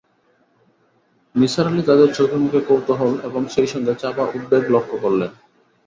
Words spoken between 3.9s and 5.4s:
চাপা উদ্বেগ লক্ষ্য করলেন।